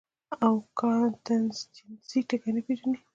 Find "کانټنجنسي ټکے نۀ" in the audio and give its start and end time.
0.79-2.61